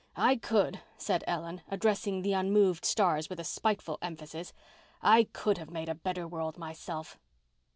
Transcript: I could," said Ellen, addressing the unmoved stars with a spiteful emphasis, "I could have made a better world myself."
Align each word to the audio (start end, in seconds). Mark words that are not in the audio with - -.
I 0.17 0.35
could," 0.37 0.79
said 0.97 1.23
Ellen, 1.27 1.61
addressing 1.69 2.23
the 2.23 2.33
unmoved 2.33 2.85
stars 2.85 3.29
with 3.29 3.39
a 3.39 3.43
spiteful 3.43 3.99
emphasis, 4.01 4.51
"I 4.99 5.25
could 5.25 5.59
have 5.59 5.69
made 5.69 5.89
a 5.89 5.93
better 5.93 6.27
world 6.27 6.57
myself." 6.57 7.19